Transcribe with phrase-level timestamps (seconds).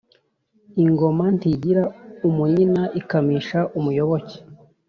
[0.83, 1.83] Ingoma ntigira
[2.27, 4.37] umunyina, ikamisha umuyoboke